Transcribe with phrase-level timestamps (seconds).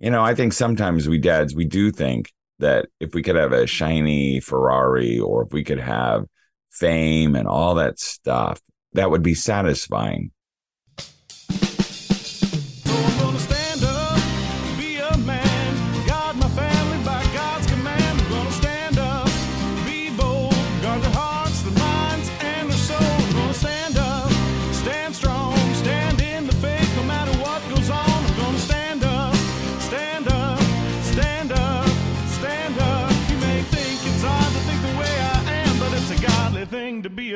[0.00, 3.52] you know, I think sometimes we dads, we do think that if we could have
[3.52, 6.24] a shiny Ferrari or if we could have
[6.70, 8.60] fame and all that stuff,
[8.94, 10.32] that would be satisfying.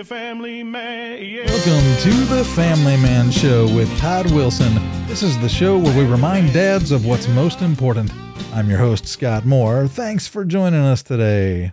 [0.04, 1.24] Family man.
[1.24, 1.46] Yeah.
[1.46, 4.74] Welcome to the Family Man Show with Todd Wilson.
[5.06, 8.12] This is the show where we remind dads of what's most important.
[8.52, 9.88] I'm your host, Scott Moore.
[9.88, 11.72] Thanks for joining us today.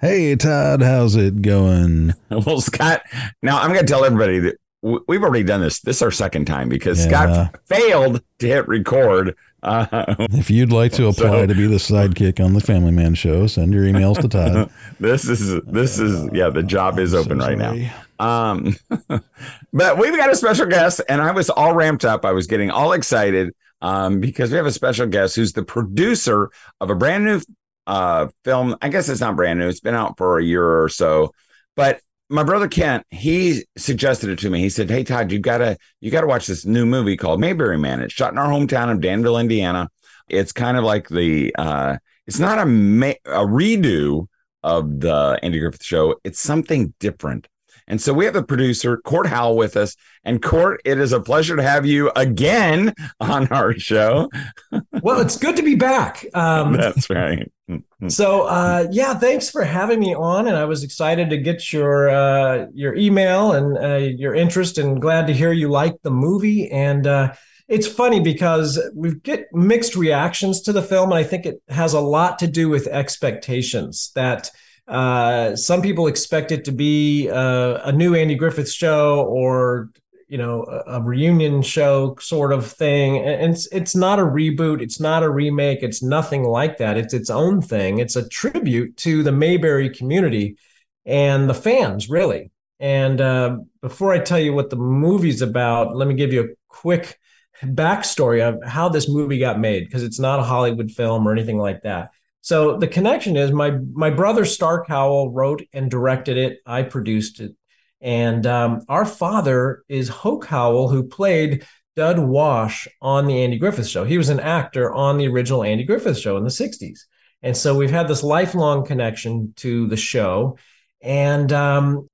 [0.00, 2.14] Hey, Todd, how's it going?
[2.30, 3.02] Well, Scott,
[3.42, 5.80] now I'm going to tell everybody that we've already done this.
[5.80, 7.08] This is our second time because yeah.
[7.08, 11.76] Scott failed to hit record uh, if you'd like to apply so, to be the
[11.76, 14.70] sidekick on the Family Man show, send your emails to Todd.
[15.00, 17.90] this is this is yeah, the job is open so right now.
[18.20, 18.76] Um,
[19.72, 22.24] but we've got a special guest, and I was all ramped up.
[22.24, 23.52] I was getting all excited
[23.82, 27.40] um, because we have a special guest who's the producer of a brand new
[27.88, 28.76] uh, film.
[28.80, 31.32] I guess it's not brand new; it's been out for a year or so,
[31.74, 34.60] but my brother Kent, he suggested it to me.
[34.60, 38.00] He said, "Hey Todd, you gotta you gotta watch this new movie called Mayberry Man.
[38.00, 39.88] It's shot in our hometown of Danville, Indiana.
[40.28, 44.26] It's kind of like the uh, it's not a ma- a redo
[44.62, 46.16] of the Andy Griffith Show.
[46.24, 47.48] It's something different.
[47.88, 49.96] And so we have the producer, Cort Howell, with us.
[50.22, 54.28] And Cort, it is a pleasure to have you again on our show.
[55.02, 56.24] well, it's good to be back.
[56.34, 57.50] Um, That's right.
[58.08, 62.08] so uh, yeah, thanks for having me on, and I was excited to get your
[62.08, 66.70] uh, your email and uh, your interest, and glad to hear you like the movie.
[66.70, 67.34] And uh,
[67.68, 71.92] it's funny because we get mixed reactions to the film, and I think it has
[71.92, 74.50] a lot to do with expectations that
[74.88, 79.90] uh, some people expect it to be uh, a new Andy Griffith show or
[80.28, 84.80] you know a, a, reunion show sort of thing, and it's it's not a reboot,
[84.80, 86.96] it's not a remake, it's nothing like that.
[86.96, 87.98] It's its own thing.
[87.98, 90.56] It's a tribute to the Mayberry community
[91.04, 92.50] and the fans, really.
[92.80, 96.54] And uh, before I tell you what the movie's about, let me give you a
[96.68, 97.18] quick
[97.62, 101.58] backstory of how this movie got made because it's not a Hollywood film or anything
[101.58, 102.10] like that.
[102.48, 106.60] So the connection is my my brother Stark Howell wrote and directed it.
[106.64, 107.54] I produced it,
[108.00, 113.86] and um, our father is Hoke Howell, who played Dud Wash on the Andy Griffith
[113.86, 114.04] Show.
[114.04, 117.00] He was an actor on the original Andy Griffith Show in the '60s,
[117.42, 120.56] and so we've had this lifelong connection to the show.
[121.02, 122.08] And um,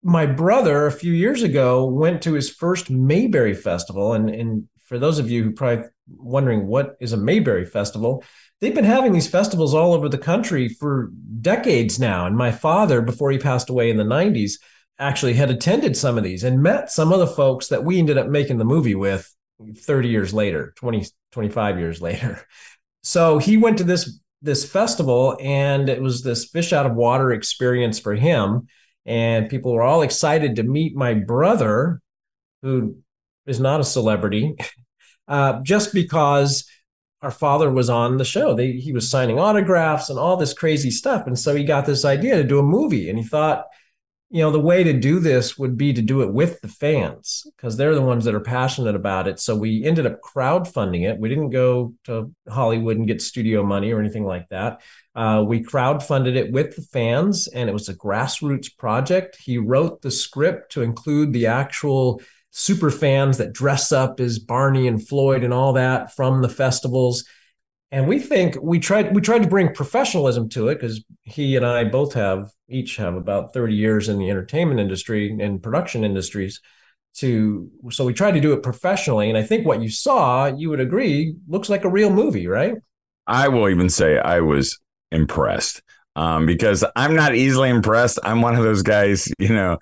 [0.00, 5.00] my brother, a few years ago, went to his first Mayberry Festival, and and for
[5.00, 8.22] those of you who probably wondering what is a Mayberry Festival
[8.60, 12.26] they've been having these festivals all over the country for decades now.
[12.26, 14.54] And my father, before he passed away in the 90s,
[14.98, 18.16] actually had attended some of these and met some of the folks that we ended
[18.16, 19.32] up making the movie with
[19.78, 22.46] 30 years later, 20, 25 years later.
[23.02, 27.32] So he went to this this festival and it was this fish out of water
[27.32, 28.66] experience for him.
[29.04, 32.00] And people were all excited to meet my brother,
[32.62, 32.96] who
[33.46, 34.56] is not a celebrity,
[35.28, 36.68] uh, just because
[37.26, 38.54] our father was on the show.
[38.54, 41.26] They, he was signing autographs and all this crazy stuff.
[41.26, 43.10] And so he got this idea to do a movie.
[43.10, 43.66] And he thought,
[44.30, 47.44] you know, the way to do this would be to do it with the fans
[47.56, 49.40] because they're the ones that are passionate about it.
[49.40, 51.18] So we ended up crowdfunding it.
[51.18, 54.82] We didn't go to Hollywood and get studio money or anything like that.
[55.16, 59.36] Uh, we crowdfunded it with the fans, and it was a grassroots project.
[59.40, 62.20] He wrote the script to include the actual
[62.58, 67.22] super fans that dress up as Barney and Floyd and all that from the festivals.
[67.92, 71.66] And we think we tried we tried to bring professionalism to it because he and
[71.66, 76.62] I both have each have about 30 years in the entertainment industry and production industries
[77.16, 80.70] to so we tried to do it professionally and I think what you saw you
[80.70, 82.74] would agree looks like a real movie, right?
[83.26, 84.78] I will even say I was
[85.12, 85.82] impressed
[86.16, 88.18] um, because I'm not easily impressed.
[88.24, 89.78] I'm one of those guys, you know,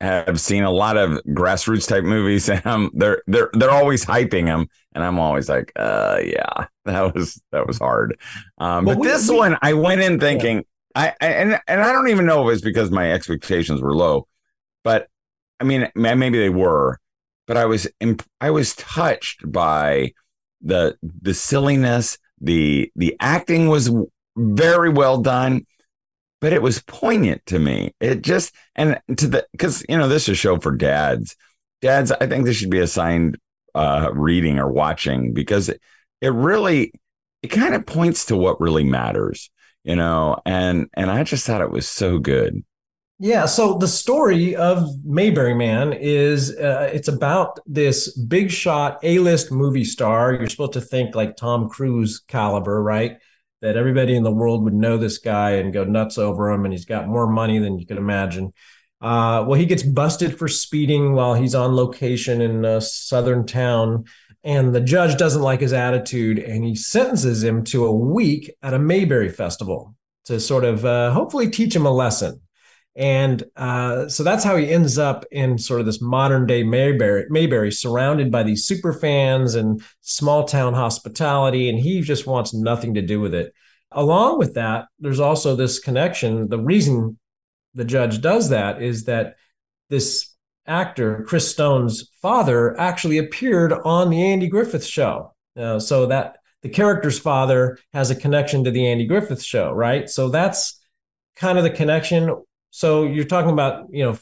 [0.00, 4.44] have seen a lot of grassroots type movies and um, they're they're they're always hyping
[4.44, 8.18] them and I'm always like uh yeah that was that was hard
[8.58, 10.62] um, but we, this we, one I went in thinking yeah.
[10.94, 14.28] I, I, and and I don't even know if it's because my expectations were low
[14.84, 15.08] but
[15.60, 16.98] I mean maybe they were
[17.46, 20.12] but I was imp- I was touched by
[20.60, 23.90] the the silliness the the acting was
[24.36, 25.66] very well done
[26.40, 27.94] but it was poignant to me.
[28.00, 31.36] It just and to the because you know this is a show for dads.
[31.82, 33.38] Dads, I think this should be assigned
[33.74, 35.80] uh, reading or watching because it
[36.20, 36.92] it really
[37.42, 39.50] it kind of points to what really matters,
[39.84, 42.64] you know, and and I just thought it was so good.
[43.18, 49.50] Yeah, so the story of Mayberry Man is uh, it's about this big shot A-list
[49.50, 50.34] movie star.
[50.34, 53.16] You're supposed to think like Tom Cruise caliber, right?
[53.62, 56.72] That everybody in the world would know this guy and go nuts over him, and
[56.72, 58.52] he's got more money than you could imagine.
[59.00, 64.04] Uh, well, he gets busted for speeding while he's on location in a southern town,
[64.44, 68.74] and the judge doesn't like his attitude, and he sentences him to a week at
[68.74, 69.94] a Mayberry festival
[70.26, 72.40] to sort of uh, hopefully teach him a lesson
[72.96, 77.26] and uh, so that's how he ends up in sort of this modern day Mayberry,
[77.28, 81.68] Mayberry, surrounded by these super fans and small town hospitality.
[81.68, 83.52] And he just wants nothing to do with it.
[83.92, 86.48] Along with that, there's also this connection.
[86.48, 87.18] The reason
[87.74, 89.36] the judge does that is that
[89.90, 90.34] this
[90.66, 95.34] actor, Chris Stone's father, actually appeared on the Andy Griffith show.
[95.54, 100.08] Uh, so that the character's father has a connection to the Andy Griffith show, right?
[100.08, 100.80] So that's
[101.36, 102.34] kind of the connection
[102.76, 104.18] so you're talking about you know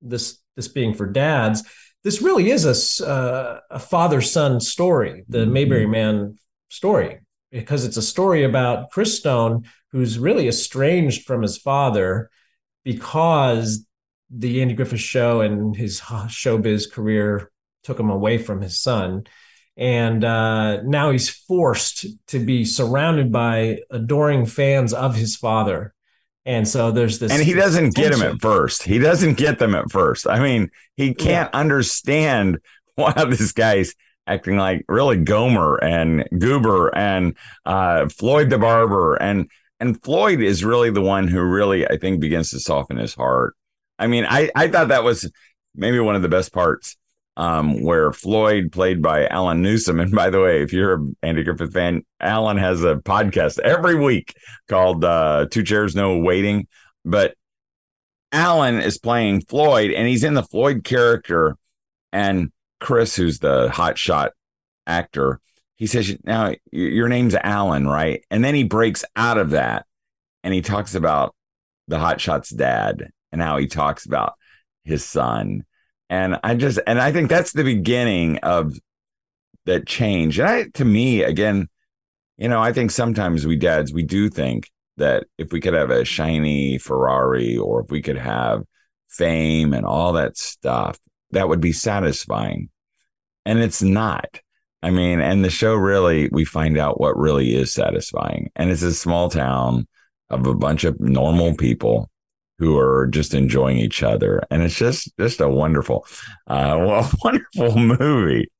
[0.00, 1.62] this this being for dads.
[2.04, 5.52] This really is a uh, a father son story, the mm-hmm.
[5.52, 6.38] Mayberry Man
[6.70, 7.20] story,
[7.52, 12.30] because it's a story about Chris Stone who's really estranged from his father
[12.82, 13.86] because
[14.30, 17.50] the Andy Griffith Show and his showbiz career
[17.82, 19.24] took him away from his son.
[19.76, 25.94] And uh, now he's forced to be surrounded by adoring fans of his father
[26.44, 27.32] and so there's this.
[27.32, 28.82] And he doesn't get them at first.
[28.82, 30.26] He doesn't get them at first.
[30.26, 31.58] I mean, he can't yeah.
[31.58, 32.58] understand
[32.94, 33.94] why this guy's
[34.26, 39.14] acting like really Gomer and Goober and uh, Floyd the barber.
[39.16, 39.50] And
[39.80, 43.54] and Floyd is really the one who really, I think, begins to soften his heart.
[43.98, 45.30] I mean, I, I thought that was
[45.74, 46.96] maybe one of the best parts
[47.38, 51.44] um, where Floyd, played by Alan Newsome, and by the way, if you're an Andy
[51.44, 54.34] Griffith fan, Alan has a podcast every week
[54.68, 56.66] called uh, Two Chairs No Waiting.
[57.04, 57.36] But
[58.32, 61.56] Alan is playing Floyd, and he's in the Floyd character,
[62.12, 62.50] and
[62.80, 64.30] Chris, who's the hotshot
[64.88, 65.40] actor,
[65.76, 69.86] he says, "Now your name's Alan, right?" And then he breaks out of that,
[70.42, 71.36] and he talks about
[71.86, 74.34] the hotshot's dad and how he talks about
[74.82, 75.62] his son
[76.08, 78.78] and I just, and I think that's the beginning of
[79.66, 80.38] that change.
[80.38, 81.68] And I, to me, again,
[82.36, 85.90] you know, I think sometimes we dads, we do think that if we could have
[85.90, 88.64] a shiny Ferrari or if we could have
[89.08, 90.98] fame and all that stuff,
[91.30, 92.70] that would be satisfying.
[93.44, 94.40] And it's not.
[94.82, 98.50] I mean, and the show really, we find out what really is satisfying.
[98.54, 99.86] And it's a small town
[100.30, 102.10] of a bunch of normal people
[102.58, 106.06] who are just enjoying each other, and it's just just a wonderful,
[106.46, 108.50] uh, well, wonderful movie.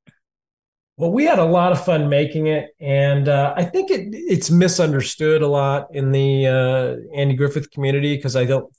[0.97, 4.50] Well, we had a lot of fun making it, and uh, I think it it's
[4.50, 8.73] misunderstood a lot in the uh, Andy Griffith community because I don't.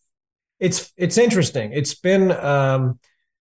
[0.60, 1.72] It's it's interesting.
[1.72, 3.00] It's been um,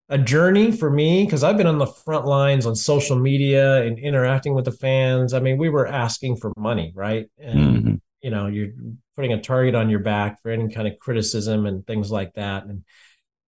[0.08, 3.99] a journey for me because I've been on the front lines on social media and
[3.99, 5.34] interacting with the fans.
[5.34, 7.28] I mean, we were asking for money, right?
[7.38, 7.94] And mm-hmm.
[8.23, 8.70] you know, you're
[9.20, 12.64] putting a target on your back for any kind of criticism and things like that.
[12.64, 12.84] And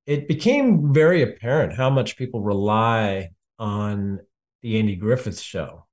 [0.04, 4.20] it became very apparent how much people rely on
[4.60, 5.86] the Andy Griffith show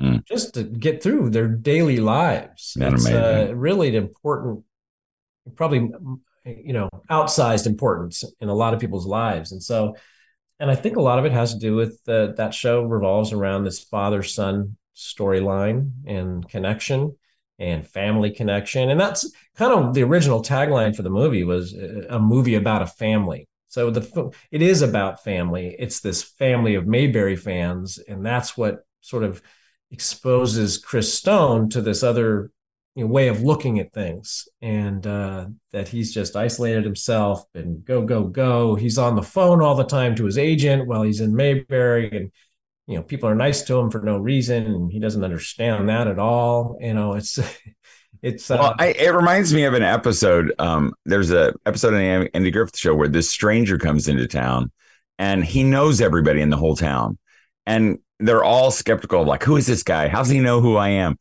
[0.00, 0.24] mm.
[0.26, 2.76] just to get through their daily lives.
[2.80, 4.62] It's uh, really important,
[5.56, 5.90] probably,
[6.44, 9.50] you know, outsized importance in a lot of people's lives.
[9.50, 9.96] And so,
[10.60, 13.32] and I think a lot of it has to do with uh, that show revolves
[13.32, 17.16] around this father son storyline and connection
[17.58, 18.90] and family connection.
[18.90, 22.82] And that's kind of the original tagline for the movie was uh, a movie about
[22.82, 23.48] a family.
[23.68, 25.74] So the it is about family.
[25.78, 29.42] It's this family of mayberry fans and that's what sort of
[29.90, 32.50] exposes chris stone to this other
[32.96, 34.48] you know, way of looking at things.
[34.62, 38.74] And uh, that he's just isolated himself and go go go.
[38.74, 42.32] He's on the phone all the time to his agent while he's in mayberry and
[42.86, 46.06] you know people are nice to him for no reason and he doesn't understand that
[46.06, 47.38] at all you know it's
[48.22, 52.22] it's uh, well I, it reminds me of an episode um there's a episode in
[52.22, 54.70] the andy griffith show where this stranger comes into town
[55.18, 57.18] and he knows everybody in the whole town
[57.66, 60.08] and they're all skeptical of like who is this guy?
[60.08, 61.18] How does he know who i am?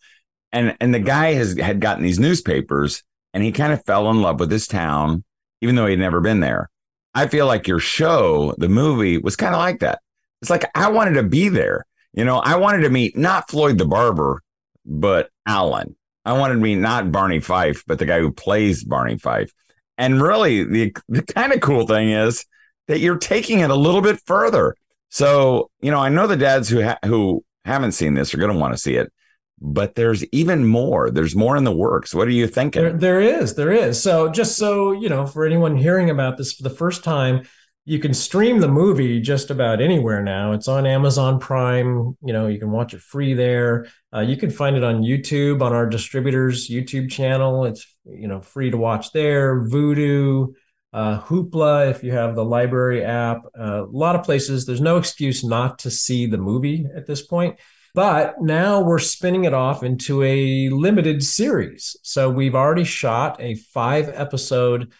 [0.51, 3.03] And and the guy has had gotten these newspapers
[3.34, 5.24] and he kind of fell in love with this town
[5.62, 6.69] even though he'd never been there.
[7.13, 10.00] I feel like your show the movie was kind of like that
[10.46, 11.86] it's like I wanted to be there.
[12.14, 14.42] You know, I wanted to meet not Floyd the barber,
[14.86, 15.96] but Allan.
[16.24, 19.52] I wanted to meet not Barney Fife, but the guy who plays Barney Fife.
[19.98, 22.46] And really, the the kind of cool thing is
[22.88, 24.75] that you're taking it a little bit further.
[25.10, 28.54] So, you know, I know the dads who ha- who haven't seen this are going
[28.54, 29.12] to want to see it.
[29.60, 31.10] but there's even more.
[31.10, 32.14] There's more in the works.
[32.14, 32.82] What are you thinking?
[32.84, 34.02] There, there is, there is.
[34.02, 37.44] So just so you know, for anyone hearing about this for the first time,
[37.88, 40.54] you can stream the movie just about anywhere now.
[40.54, 42.18] It's on Amazon Prime.
[42.24, 43.86] You know, you can watch it free there.
[44.13, 47.65] Uh, you can find it on YouTube on our distributors YouTube channel.
[47.65, 49.62] It's you know free to watch there.
[49.62, 50.56] Vudu,
[50.94, 54.65] uh, Hoopla, if you have the library app, uh, a lot of places.
[54.65, 57.60] There's no excuse not to see the movie at this point.
[57.94, 61.96] But now we're spinning it off into a limited series.
[62.01, 64.92] So we've already shot a five episode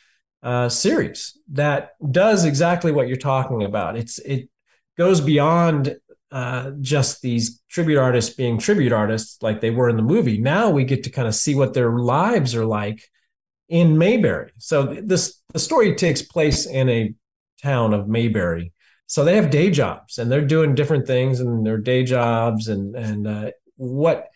[0.46, 3.98] uh, series that does exactly what you're talking about.
[3.98, 4.48] It's it
[4.96, 5.98] goes beyond
[6.32, 10.38] uh, just these tribute artists being tribute artists like they were in the movie.
[10.38, 13.10] Now we get to kind of see what their lives are like
[13.70, 14.52] in Mayberry.
[14.60, 17.16] So this the story takes place in a
[17.64, 18.72] town of Mayberry,
[19.08, 22.96] so they have day jobs and they're doing different things in their day jobs and
[22.96, 24.28] and uh, what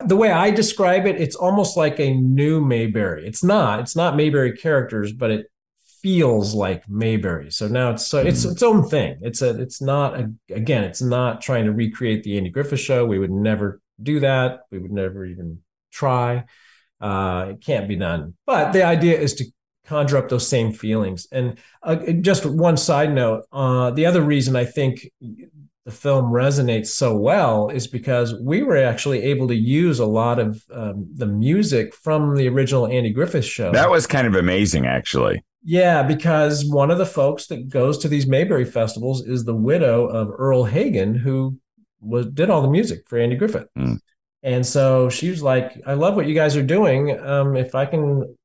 [0.00, 3.26] the way I describe it, it's almost like a new Mayberry.
[3.26, 3.80] It's not.
[3.80, 5.50] It's not Mayberry characters, but it
[6.02, 7.50] feels like Mayberry.
[7.50, 8.52] So now it's so it's mm-hmm.
[8.52, 9.18] its own thing.
[9.22, 10.84] It's a it's not a, again.
[10.84, 13.06] It's not trying to recreate the Andy Griffith Show.
[13.06, 14.60] We would never do that.
[14.70, 15.60] We would never even
[15.90, 16.44] try.
[17.00, 18.34] Uh, it can't be done.
[18.46, 19.46] But the idea is to
[19.86, 21.26] conjure up those same feelings.
[21.32, 25.10] And uh, just one side note, uh, the other reason I think
[25.86, 30.40] the film resonates so well is because we were actually able to use a lot
[30.40, 33.70] of um, the music from the original Andy Griffith show.
[33.70, 35.44] That was kind of amazing, actually.
[35.62, 40.06] Yeah, because one of the folks that goes to these Mayberry festivals is the widow
[40.08, 41.56] of Earle Hagen, who
[42.00, 43.68] was did all the music for Andy Griffith.
[43.78, 44.00] Mm.
[44.42, 47.16] And so she was like, "I love what you guys are doing.
[47.20, 48.36] Um, if I can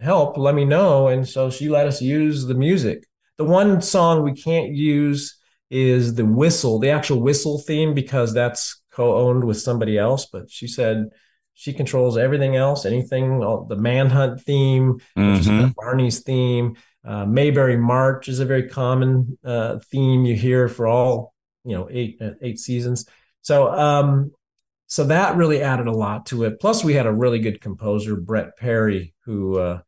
[0.00, 1.08] help, let me know.
[1.08, 3.06] And so she let us use the music.
[3.38, 5.39] The one song we can't use
[5.70, 10.26] is the whistle, the actual whistle theme, because that's co-owned with somebody else.
[10.26, 11.10] But she said
[11.54, 15.68] she controls everything else, anything, the manhunt theme, mm-hmm.
[15.76, 16.76] Barney's theme.
[17.04, 21.34] Uh, Mayberry March is a very common uh, theme you hear for all
[21.64, 23.06] you know eight uh, eight seasons.
[23.42, 24.32] So um,
[24.86, 26.60] so that really added a lot to it.
[26.60, 29.80] Plus, we had a really good composer, Brett Perry, who uh,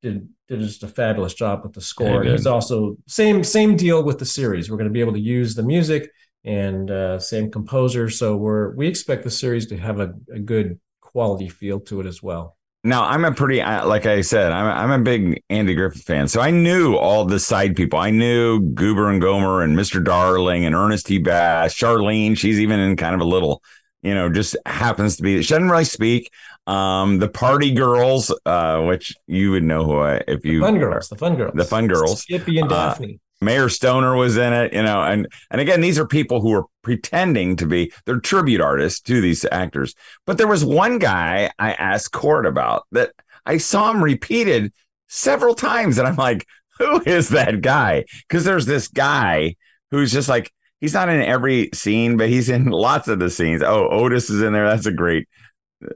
[0.00, 2.24] did did just a fabulous job with the score.
[2.24, 4.70] He's also same same deal with the series.
[4.70, 6.10] We're going to be able to use the music
[6.44, 10.80] and uh, same composer, so we're we expect the series to have a, a good
[11.00, 12.56] quality feel to it as well.
[12.82, 16.26] Now I'm a pretty like I said I'm a, I'm a big Andy Griffith fan,
[16.26, 17.98] so I knew all the side people.
[17.98, 20.02] I knew Goober and Gomer and Mr.
[20.02, 21.18] Darling and Ernest T.
[21.18, 22.36] Bass, Charlene.
[22.36, 23.62] She's even in kind of a little
[24.02, 25.42] you know, just happens to be.
[25.42, 26.30] She doesn't really speak.
[26.66, 30.78] Um, the party girls, uh, which you would know who I, if you the fun
[30.78, 33.14] girls, the fun girls, the fun girls, Skippy and uh, Daphne.
[33.14, 36.52] Uh, Mayor Stoner was in it, you know, and and again, these are people who
[36.52, 39.94] are pretending to be they're tribute artists to these actors.
[40.26, 43.12] But there was one guy I asked Cort about that
[43.46, 44.72] I saw him repeated
[45.08, 46.46] several times, and I'm like,
[46.78, 48.04] who is that guy?
[48.28, 49.56] Because there's this guy
[49.90, 53.62] who's just like he's not in every scene, but he's in lots of the scenes.
[53.62, 54.68] Oh, Otis is in there.
[54.68, 55.28] That's a great.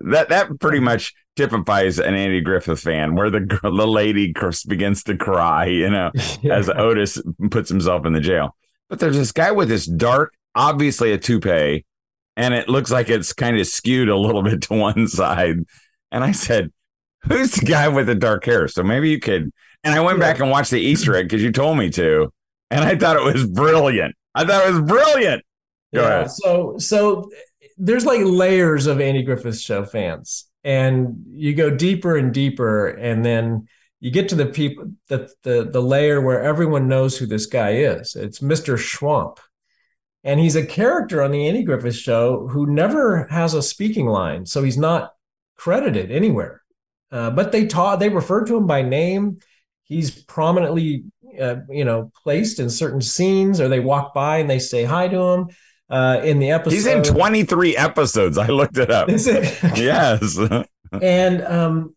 [0.00, 4.32] That that pretty much typifies an Andy Griffith fan, where the the lady
[4.66, 6.10] begins to cry, you know,
[6.42, 6.56] yeah.
[6.56, 8.56] as Otis puts himself in the jail.
[8.88, 11.84] But there's this guy with this dark, obviously a toupee,
[12.36, 15.56] and it looks like it's kind of skewed a little bit to one side.
[16.10, 16.72] And I said,
[17.24, 19.50] "Who's the guy with the dark hair?" So maybe you could.
[19.82, 20.32] And I went yeah.
[20.32, 22.32] back and watched the Easter egg because you told me to,
[22.70, 24.14] and I thought it was brilliant.
[24.34, 25.42] I thought it was brilliant.
[25.94, 26.30] Go yeah, ahead.
[26.30, 27.30] So so
[27.76, 33.24] there's like layers of Andy Griffith show fans, and you go deeper and deeper, and
[33.24, 33.68] then
[34.00, 37.74] you get to the people the the the layer where everyone knows who this guy
[37.74, 38.16] is.
[38.16, 38.76] It's Mr.
[38.76, 39.38] Schwump.
[40.26, 44.46] And he's a character on the Andy Griffith show who never has a speaking line,
[44.46, 45.12] so he's not
[45.56, 46.62] credited anywhere.
[47.12, 49.38] Uh, but they taught they refer to him by name.
[49.84, 51.04] He's prominently
[51.40, 55.08] uh, you know, placed in certain scenes, or they walk by and they say hi
[55.08, 55.48] to him.
[55.90, 58.38] Uh, in the episode, he's in 23 episodes.
[58.38, 59.08] I looked it up.
[59.08, 59.44] Is it?
[59.76, 60.38] yes.
[61.02, 61.94] and um,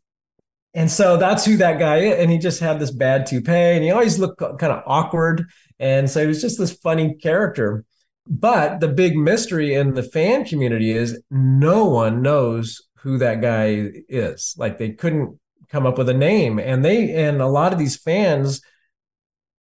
[0.73, 2.19] and so that's who that guy is.
[2.19, 5.45] And he just had this bad toupee, and he always looked kind of awkward.
[5.79, 7.85] And so he was just this funny character.
[8.29, 13.89] But the big mystery in the fan community is no one knows who that guy
[14.09, 14.53] is.
[14.57, 15.39] Like they couldn't
[15.69, 18.61] come up with a name, and they and a lot of these fans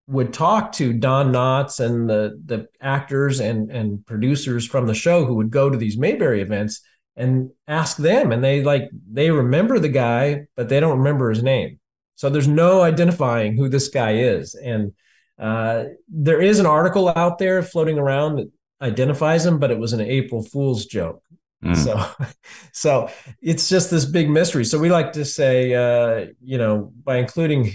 [0.06, 5.24] would talk to Don Knotts and the the actors and and producers from the show
[5.24, 6.80] who would go to these Mayberry events
[7.16, 11.42] and ask them, and they like they remember the guy, but they don't remember his
[11.42, 11.80] name.
[12.14, 14.92] So there's no identifying who this guy is, and
[15.38, 19.92] uh, there is an article out there floating around that identifies him, but it was
[19.92, 21.22] an April Fool's joke.
[21.64, 21.76] Mm.
[21.76, 22.26] So,
[22.72, 23.10] so
[23.40, 24.64] it's just this big mystery.
[24.64, 27.72] So we like to say, uh, you know, by including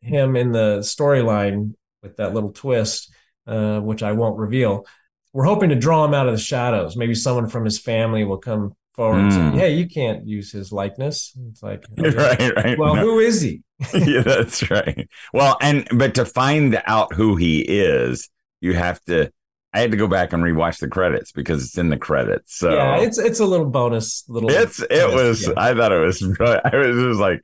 [0.00, 3.12] him in the storyline with that little twist,
[3.46, 4.86] uh, which I won't reveal,
[5.32, 6.96] we're hoping to draw him out of the shadows.
[6.96, 9.22] Maybe someone from his family will come forward mm.
[9.22, 9.58] and say, hmm.
[9.58, 12.16] "Hey, you can't use his likeness." It's like, okay.
[12.16, 12.78] right, right.
[12.78, 13.02] Well, no.
[13.02, 13.62] who is he?
[13.94, 15.08] yeah, that's right.
[15.32, 18.28] Well, and but to find out who he is,
[18.60, 19.30] you have to.
[19.72, 22.56] I had to go back and rewatch the credits because it's in the credits.
[22.56, 24.24] So yeah, it's it's a little bonus.
[24.28, 24.50] Little.
[24.50, 25.46] It's it was.
[25.46, 25.52] Yeah.
[25.56, 26.22] I thought it was.
[26.40, 27.42] I was, it was like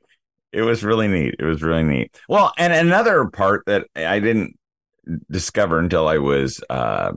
[0.55, 1.35] it was really neat.
[1.37, 2.15] It was really neat.
[2.29, 4.57] Well, and another part that I didn't
[5.29, 7.11] discover until I was uh,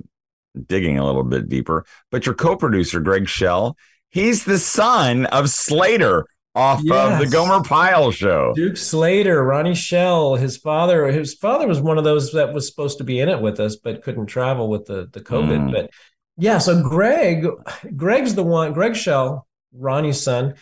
[0.66, 3.76] digging a little bit deeper, but your co-producer Greg Schell,
[4.10, 7.12] he's the son of Slater off yes.
[7.12, 8.52] of the Gomer Pyle show.
[8.56, 11.06] Duke Slater, Ronnie Schell, his father.
[11.06, 13.76] His father was one of those that was supposed to be in it with us,
[13.76, 15.68] but couldn't travel with the the COVID.
[15.68, 15.72] Mm.
[15.72, 15.90] But
[16.36, 17.46] yeah, so Greg,
[17.96, 18.72] Greg's the one.
[18.72, 20.54] Greg Shell, Ronnie's son,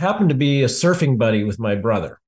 [0.00, 2.20] happened to be a surfing buddy with my brother.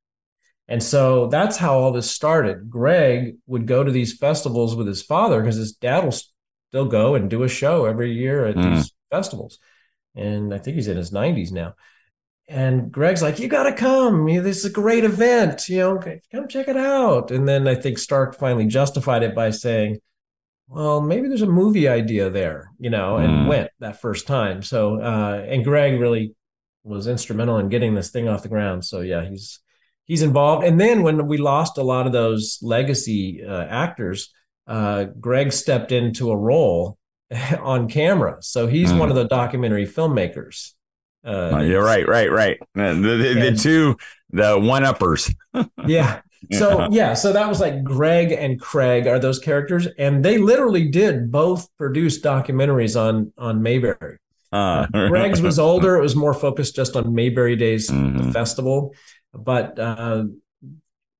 [0.69, 2.71] And so that's how all this started.
[2.71, 7.14] Greg would go to these festivals with his father because his dad will still go
[7.14, 8.76] and do a show every year at mm.
[8.76, 9.59] these festivals.
[10.14, 11.75] And I think he's in his 90s now.
[12.49, 14.26] And Greg's like, you got to come.
[14.26, 15.69] This is a great event.
[15.69, 16.02] You know,
[16.33, 17.31] come check it out.
[17.31, 19.99] And then I think Stark finally justified it by saying,
[20.69, 23.49] well, maybe there's a movie idea there, you know, and mm.
[23.49, 24.62] went that first time.
[24.62, 26.35] So, uh, and Greg really
[26.85, 28.85] was instrumental in getting this thing off the ground.
[28.85, 29.61] So yeah, he's
[30.05, 30.65] he's involved.
[30.65, 34.33] And then when we lost a lot of those legacy uh, actors,
[34.67, 36.99] uh, Greg stepped into a role
[37.61, 38.39] on camera.
[38.41, 38.99] So he's mm.
[38.99, 40.73] one of the documentary filmmakers.
[41.25, 42.59] Uh, oh, you're right, right, right.
[42.75, 43.97] The, the, the two,
[44.31, 45.33] the one uppers.
[45.87, 46.21] yeah.
[46.51, 50.89] So yeah, so that was like Greg and Craig are those characters, and they literally
[50.89, 54.19] did both produce documentaries on on Mayberry.
[54.52, 58.18] Uh, Greg's was older; it was more focused just on Mayberry Days, mm-hmm.
[58.18, 58.94] the festival.
[59.32, 60.25] But uh,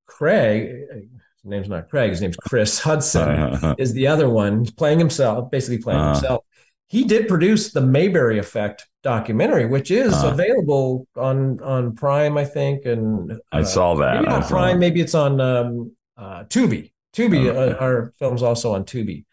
[0.05, 1.09] Craig, his
[1.43, 3.75] name's not Craig; his name's Chris Hudson, uh-huh.
[3.77, 6.13] is the other one playing himself, basically playing uh-huh.
[6.13, 6.45] himself.
[6.87, 12.45] He did produce the Mayberry Effect documentary, which is uh, available on on Prime, I
[12.45, 12.85] think.
[12.85, 14.21] And uh, I saw that.
[14.21, 14.75] Maybe not Prime.
[14.75, 14.79] That.
[14.79, 16.91] Maybe it's on um, uh, Tubi.
[17.13, 17.73] Tubi, okay.
[17.73, 19.25] uh, our film's also on Tubi.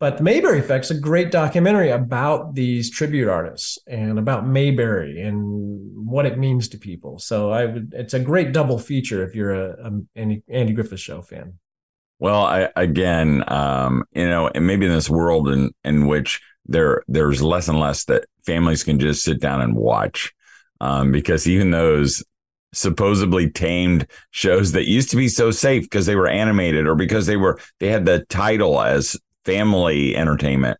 [0.00, 6.08] But the Mayberry Effect's a great documentary about these tribute artists and about Mayberry and
[6.08, 7.18] what it means to people.
[7.18, 11.00] So I would, it's a great double feature if you're a, a Andy, Andy Griffith
[11.00, 11.54] Show fan.
[12.20, 17.02] Well, I, again, um, you know, and maybe in this world in in which there
[17.06, 20.32] there's less and less that families can just sit down and watch,
[20.80, 22.24] um, because even those
[22.72, 27.26] supposedly tamed shows that used to be so safe because they were animated or because
[27.26, 29.16] they were they had the title as
[29.48, 30.78] family entertainment,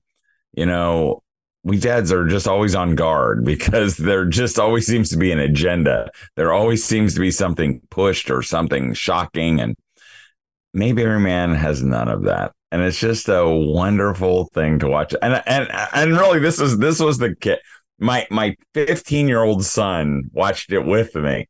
[0.53, 1.23] you know,
[1.65, 5.39] we dads are just always on guard because there just always seems to be an
[5.39, 6.11] agenda.
[6.37, 9.61] There always seems to be something pushed or something shocking.
[9.61, 9.75] And
[10.75, 12.53] Mayberry Man has none of that.
[12.71, 15.15] And it's just a wonderful thing to watch.
[15.23, 17.61] And and and really this is this was the kid.
[17.99, 21.49] My my 15 year old son watched it with me.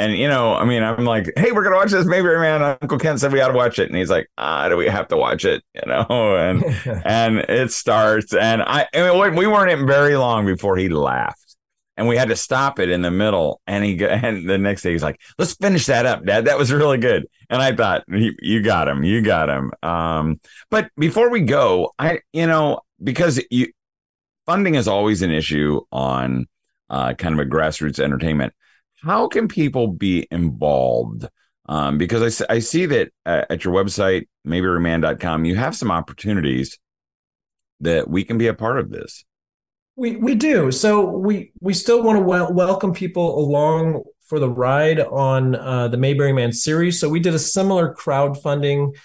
[0.00, 2.62] And you know, I mean, I'm like, hey, we're gonna watch this Mayberry Man.
[2.62, 5.08] Uncle Ken said we ought to watch it, and he's like, ah, do we have
[5.08, 5.62] to watch it?
[5.74, 6.06] You know,
[6.38, 6.64] and
[7.04, 11.54] and it starts, and I, I mean, we weren't in very long before he laughed,
[11.98, 13.60] and we had to stop it in the middle.
[13.66, 16.46] And he and the next day he's like, let's finish that up, Dad.
[16.46, 17.26] That was really good.
[17.50, 19.70] And I thought, you got him, you got him.
[19.82, 23.70] Um, but before we go, I, you know, because you
[24.46, 26.46] funding is always an issue on
[26.88, 28.54] uh, kind of a grassroots entertainment
[29.02, 31.26] how can people be involved?
[31.66, 36.78] Um, because I, I see that uh, at your website, mayberryman.com, you have some opportunities
[37.80, 39.24] that we can be a part of this.
[39.96, 40.70] We we do.
[40.72, 45.88] So we we still want to wel- welcome people along for the ride on uh,
[45.88, 47.00] the Mayberry Man series.
[47.00, 48.96] So we did a similar crowdfunding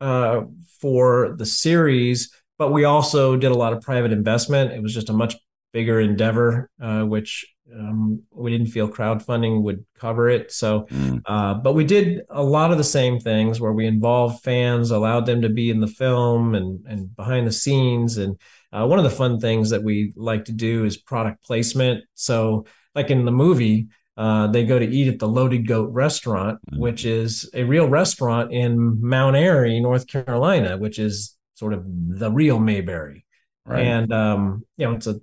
[0.00, 0.42] uh,
[0.80, 4.72] for the series, but we also did a lot of private investment.
[4.72, 5.36] It was just a much
[5.72, 7.46] bigger endeavor, uh, which
[7.78, 10.52] um, we didn't feel crowdfunding would cover it.
[10.52, 11.22] So, mm.
[11.26, 15.26] uh, but we did a lot of the same things where we involved fans, allowed
[15.26, 18.18] them to be in the film and and behind the scenes.
[18.18, 18.38] And
[18.72, 22.04] uh, one of the fun things that we like to do is product placement.
[22.14, 26.58] So, like in the movie, uh, they go to eat at the Loaded Goat restaurant,
[26.70, 26.78] mm.
[26.78, 32.30] which is a real restaurant in Mount Airy, North Carolina, which is sort of the
[32.30, 33.24] real Mayberry.
[33.64, 33.84] Right.
[33.84, 35.20] And um, you know, it's a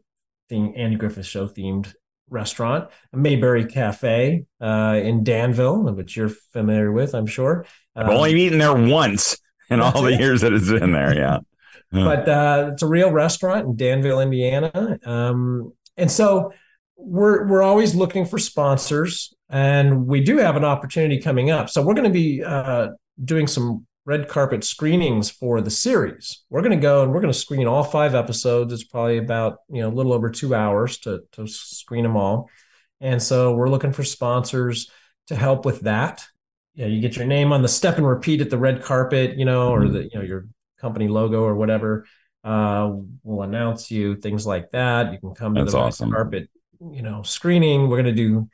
[0.48, 1.94] thing Andy Griffith show themed
[2.30, 7.66] restaurant, Mayberry Cafe uh, in Danville, which you're familiar with, I'm sure.
[7.96, 9.38] I've only um, eaten there once
[9.70, 11.14] in all the years that it's been there.
[11.92, 12.04] Yeah.
[12.06, 15.00] but uh, it's a real restaurant in Danville, Indiana.
[15.04, 16.54] Um, And so
[16.98, 21.70] we're we're always looking for sponsors, and we do have an opportunity coming up.
[21.70, 22.90] So we're going to be uh,
[23.24, 26.44] doing some red carpet screenings for the series.
[26.50, 28.74] We're going to go and we're going to screen all five episodes.
[28.74, 32.50] It's probably about you know a little over two hours to to screen them all,
[33.00, 34.90] and so we're looking for sponsors
[35.28, 36.26] to help with that.
[36.74, 39.46] Yeah, you get your name on the step and repeat at the red carpet, you
[39.46, 40.48] know, or the you know your
[40.82, 42.08] company logo or whatever.
[42.44, 42.94] Uh,
[43.24, 45.14] we'll announce you things like that.
[45.14, 46.12] You can come to That's the red awesome.
[46.12, 47.90] carpet, you know, screening.
[47.90, 48.50] We're going to do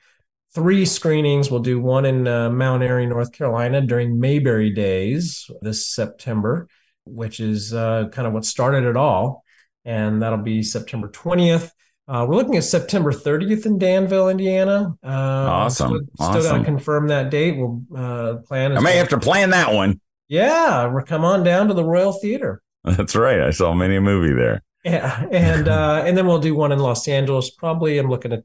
[0.56, 1.52] three screenings.
[1.52, 6.68] We'll do one in uh, Mount Airy, North Carolina during Mayberry Days this September,
[7.06, 9.44] which is uh, kind of what started it all.
[9.84, 11.70] And that'll be September 20th.
[12.08, 14.96] Uh, we're looking at September 30th in Danville, Indiana.
[15.04, 15.88] Uh, awesome.
[15.88, 16.42] Still, awesome.
[16.44, 17.58] got to confirm that date.
[17.58, 18.78] We'll uh, plan.
[18.78, 20.00] I may have to plan that one.
[20.28, 22.62] Yeah, we're come on down to the Royal Theater.
[22.84, 23.42] That's right.
[23.42, 24.64] I saw many a movie there.
[24.84, 27.50] Yeah, and uh, and then we'll do one in Los Angeles.
[27.50, 28.44] Probably, I'm looking at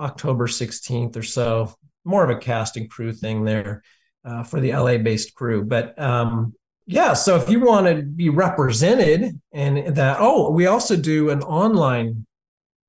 [0.00, 1.74] October 16th or so.
[2.04, 3.82] More of a casting crew thing there
[4.24, 5.64] uh, for the LA based crew.
[5.64, 6.54] But um,
[6.86, 11.42] yeah, so if you want to be represented and that, oh, we also do an
[11.42, 12.26] online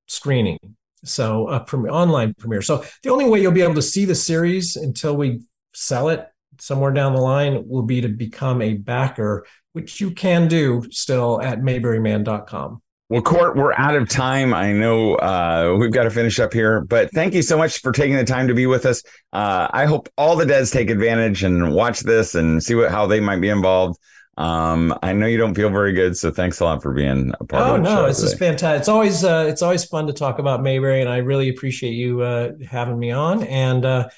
[0.06, 0.58] screening.
[1.04, 2.62] So a online premiere.
[2.62, 5.42] So the only way you'll be able to see the series until we
[5.74, 6.26] sell it
[6.58, 11.40] somewhere down the line will be to become a backer, which you can do still
[11.40, 12.81] at mayberryman.com.
[13.12, 14.54] Well, Cort, we're out of time.
[14.54, 17.92] I know uh, we've got to finish up here, but thank you so much for
[17.92, 19.02] taking the time to be with us.
[19.34, 23.06] Uh, I hope all the dads take advantage and watch this and see what how
[23.06, 24.00] they might be involved.
[24.38, 27.44] Um, I know you don't feel very good, so thanks a lot for being a
[27.44, 27.80] part oh, of.
[27.80, 28.80] Oh no, this is fantastic.
[28.80, 32.22] It's always uh, it's always fun to talk about Mayberry, and I really appreciate you
[32.22, 34.08] uh, having me on and uh,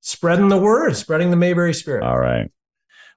[0.00, 2.02] spreading the word, spreading the Mayberry spirit.
[2.02, 2.50] All right.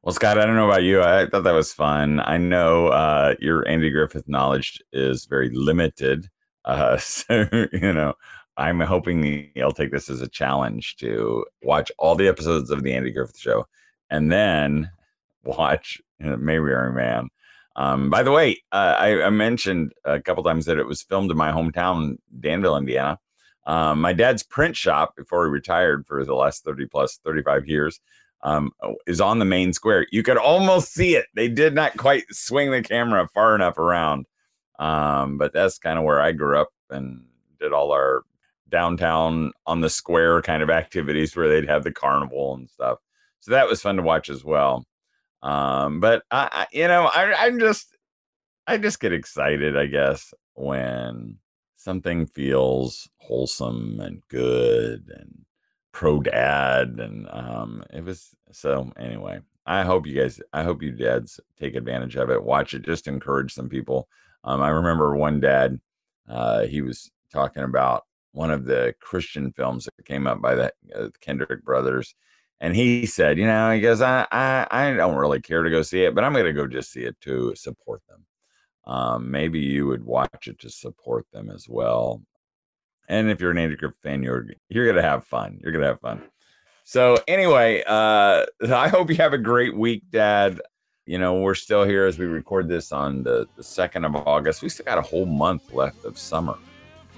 [0.03, 1.03] Well, Scott, I don't know about you.
[1.03, 2.21] I thought that was fun.
[2.21, 6.27] I know uh, your Andy Griffith knowledge is very limited.
[6.65, 8.15] Uh, so, you know,
[8.57, 12.93] I'm hoping you'll take this as a challenge to watch all the episodes of the
[12.95, 13.67] Andy Griffith Show
[14.09, 14.89] and then
[15.43, 17.29] watch you know, Mayberry Man.
[17.75, 21.31] Um, by the way, uh, I, I, mentioned a couple times that it was filmed
[21.31, 23.19] in my hometown, Danville, Indiana.
[23.65, 28.01] Um, my dad's print shop before he retired for the last 30 plus 35 years
[28.43, 28.71] um,
[29.07, 30.07] is on the main square.
[30.11, 31.27] You could almost see it.
[31.35, 34.25] They did not quite swing the camera far enough around.
[34.79, 37.23] Um, but that's kind of where I grew up and
[37.59, 38.23] did all our
[38.69, 42.97] downtown on the square kind of activities where they'd have the carnival and stuff.
[43.41, 44.85] So that was fun to watch as well.
[45.43, 47.95] Um, but I, I you know, I, I'm just,
[48.65, 51.37] I just get excited, I guess, when
[51.75, 55.45] something feels wholesome and good and
[55.91, 60.91] pro dad and um it was so anyway i hope you guys i hope you
[60.91, 64.07] dads take advantage of it watch it just encourage some people.
[64.43, 65.79] Um i remember one dad
[66.29, 70.73] uh he was talking about one of the christian films that came up by the
[70.95, 72.15] uh, kendrick brothers
[72.61, 75.81] and he said you know he goes I, I i don't really care to go
[75.81, 78.25] see it but i'm gonna go just see it to support them.
[78.85, 82.21] Um maybe you would watch it to support them as well
[83.07, 85.59] and if you're an Andy Griffith fan, you're you're gonna have fun.
[85.61, 86.21] You're gonna have fun.
[86.83, 90.61] So anyway, uh, I hope you have a great week, Dad.
[91.05, 94.61] You know, we're still here as we record this on the, the second of August.
[94.61, 96.57] We still got a whole month left of summer.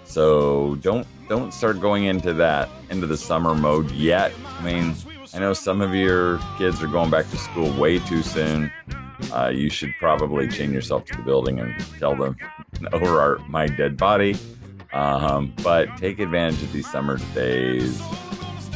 [0.04, 4.34] So don't don't start going into that into the summer mode yet.
[4.60, 4.96] I mean,
[5.34, 8.72] I know some of your kids are going back to school way too soon.
[9.32, 12.36] Uh, you should probably chain yourself to the building and tell them
[12.94, 14.36] over our my dead body
[14.94, 18.02] um, but take advantage of these summer days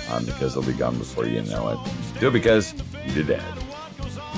[0.09, 2.19] um, because they'll be gone before you know it.
[2.19, 2.73] Do it because
[3.05, 3.63] you did that.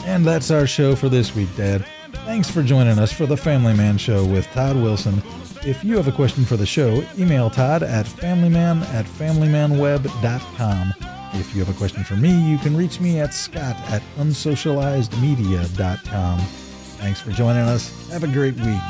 [0.05, 1.85] And that's our show for this week, Dad.
[2.25, 5.23] Thanks for joining us for the Family Man Show with Todd Wilson.
[5.65, 10.93] If you have a question for the show, email Todd at familyman at familymanweb.com.
[11.33, 16.39] If you have a question for me, you can reach me at scott at unsocializedmedia.com.
[16.39, 18.09] Thanks for joining us.
[18.09, 18.81] Have a great week.